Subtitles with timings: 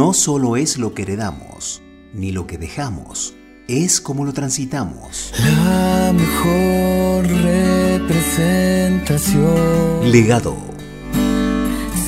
[0.00, 1.82] no solo es lo que heredamos,
[2.14, 3.34] ni lo que dejamos,
[3.68, 5.34] es como lo transitamos.
[5.38, 10.10] La mejor representación.
[10.10, 10.56] Legado.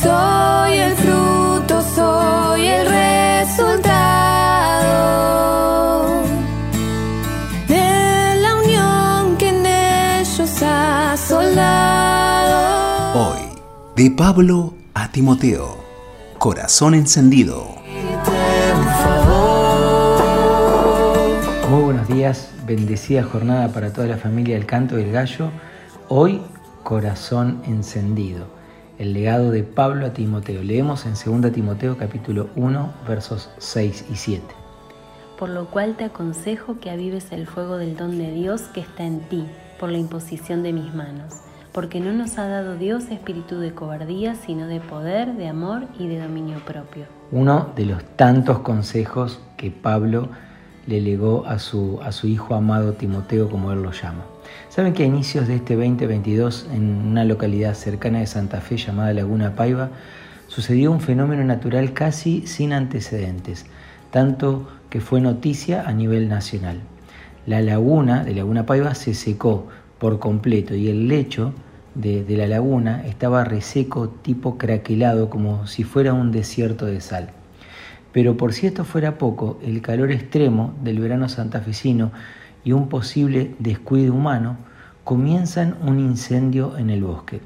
[0.00, 3.82] Soy el fruto, soy el resultado
[7.68, 13.20] de la unión que en ellos ha soldado.
[13.20, 13.42] Hoy,
[13.96, 15.81] de Pablo a Timoteo,
[16.42, 17.68] corazón encendido.
[21.70, 25.52] Muy buenos días, bendecida jornada para toda la familia del Canto del Gallo.
[26.08, 26.42] Hoy,
[26.82, 28.46] corazón encendido.
[28.98, 30.64] El legado de Pablo a Timoteo.
[30.64, 34.42] Leemos en 2 Timoteo capítulo 1 versos 6 y 7.
[35.38, 39.04] Por lo cual te aconsejo que avives el fuego del don de Dios que está
[39.04, 39.46] en ti,
[39.78, 41.34] por la imposición de mis manos.
[41.72, 46.06] Porque no nos ha dado Dios espíritu de cobardía, sino de poder, de amor y
[46.06, 47.06] de dominio propio.
[47.30, 50.28] Uno de los tantos consejos que Pablo
[50.86, 54.24] le legó a su, a su hijo amado Timoteo, como él lo llama.
[54.68, 59.14] Saben que a inicios de este 2022, en una localidad cercana de Santa Fe llamada
[59.14, 59.90] Laguna Paiva,
[60.48, 63.64] sucedió un fenómeno natural casi sin antecedentes,
[64.10, 66.80] tanto que fue noticia a nivel nacional.
[67.46, 69.68] La laguna de Laguna Paiva se secó
[70.02, 71.54] por completo y el lecho
[71.94, 77.30] de, la laguna estaba reseco tipo craquelado como si fuera un desierto de sal.
[78.10, 82.10] Pero por si esto fuera poco, el calor extremo del verano santafesino
[82.64, 84.56] y un posible descuido humano
[85.04, 87.40] comienzan un incendio en el bosque.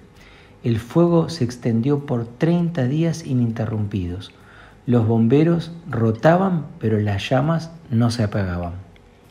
[0.64, 4.32] El fuego se extendió por 30 días ininterrumpidos.
[4.86, 8.86] Los bomberos rotaban, pero las llamas no se apagaban.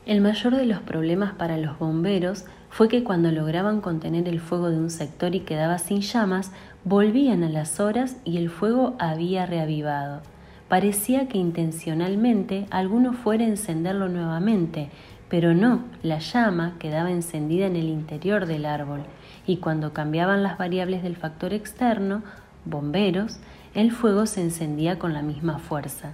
[0.05, 4.69] El mayor de los problemas para los bomberos fue que cuando lograban contener el fuego
[4.69, 6.51] de un sector y quedaba sin llamas,
[6.83, 10.21] volvían a las horas y el fuego había reavivado.
[10.67, 14.89] Parecía que intencionalmente alguno fuera a encenderlo nuevamente,
[15.29, 19.03] pero no, la llama quedaba encendida en el interior del árbol,
[19.47, 22.23] y cuando cambiaban las variables del factor externo,
[22.65, 23.37] bomberos,
[23.73, 26.11] el fuego se encendía con la misma fuerza.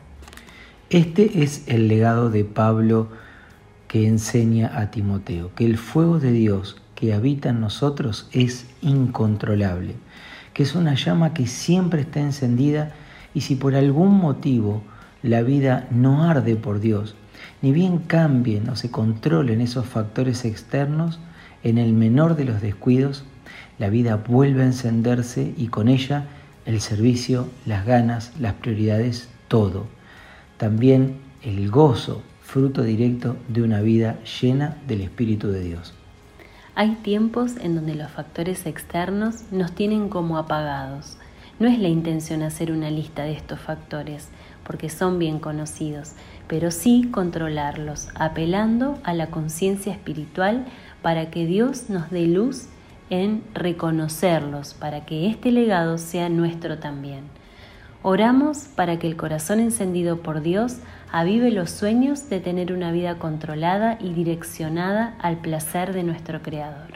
[0.91, 3.07] Este es el legado de Pablo
[3.91, 9.95] que enseña a Timoteo, que el fuego de Dios que habita en nosotros es incontrolable,
[10.53, 12.93] que es una llama que siempre está encendida
[13.33, 14.81] y si por algún motivo
[15.23, 17.15] la vida no arde por Dios,
[17.61, 21.19] ni bien cambien o se controlen esos factores externos,
[21.61, 23.25] en el menor de los descuidos,
[23.77, 26.27] la vida vuelve a encenderse y con ella
[26.65, 29.87] el servicio, las ganas, las prioridades, todo.
[30.55, 35.93] También el gozo, fruto directo de una vida llena del Espíritu de Dios.
[36.75, 41.17] Hay tiempos en donde los factores externos nos tienen como apagados.
[41.59, 44.27] No es la intención hacer una lista de estos factores,
[44.65, 46.11] porque son bien conocidos,
[46.49, 50.65] pero sí controlarlos, apelando a la conciencia espiritual
[51.01, 52.67] para que Dios nos dé luz
[53.09, 57.23] en reconocerlos, para que este legado sea nuestro también.
[58.03, 60.77] Oramos para que el corazón encendido por Dios
[61.11, 66.87] avive los sueños de tener una vida controlada y direccionada al placer de nuestro Creador.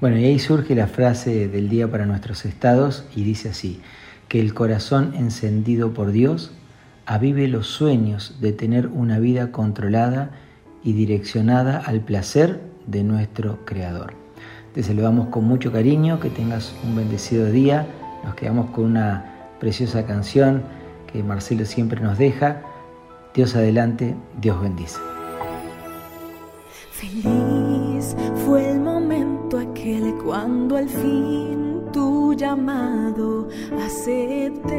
[0.00, 3.82] Bueno, y ahí surge la frase del día para nuestros estados y dice así,
[4.28, 6.52] que el corazón encendido por Dios
[7.04, 10.30] avive los sueños de tener una vida controlada
[10.82, 14.14] y direccionada al placer de nuestro Creador.
[14.72, 17.86] Te saludamos con mucho cariño, que tengas un bendecido día.
[18.24, 20.62] Nos quedamos con una preciosa canción
[21.12, 22.62] que Marcelo siempre nos deja.
[23.34, 24.98] Dios adelante, Dios bendice.
[26.92, 33.48] Feliz fue el momento aquel cuando al fin tu llamado
[33.84, 34.78] acepté.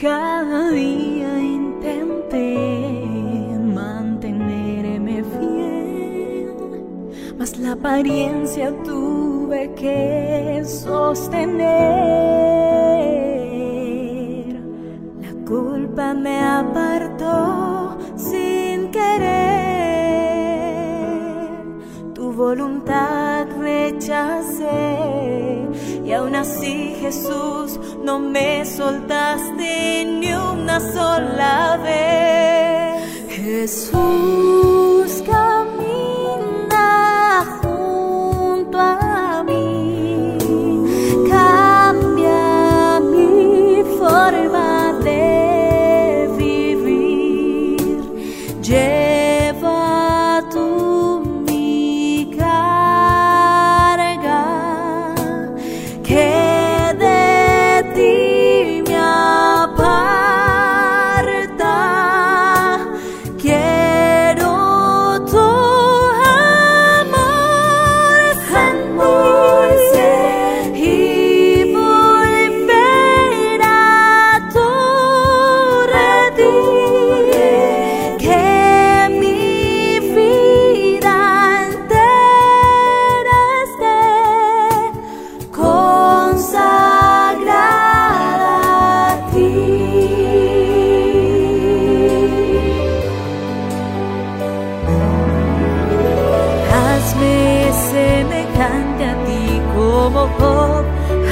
[0.00, 2.56] Cada día intenté
[3.74, 6.54] mantenerme fiel,
[7.38, 9.15] mas la apariencia tuve
[10.64, 11.66] sostener.
[15.20, 19.46] La culpa me apartó sin querer.
[22.14, 24.66] Tu voluntad rechacé
[26.04, 33.02] y aún así Jesús no me soltaste ni una sola vez.
[33.28, 34.05] Jesús
[100.36, 100.84] Job,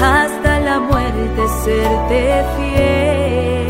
[0.02, 3.68] hasta la muerte serte fiel.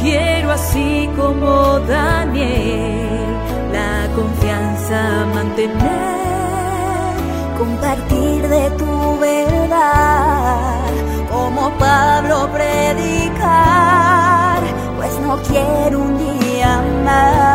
[0.00, 3.26] Quiero así como Daniel
[3.72, 7.16] la confianza mantener,
[7.58, 10.84] compartir de tu verdad,
[11.30, 14.62] como Pablo predicar,
[14.96, 17.49] pues no quiero un día más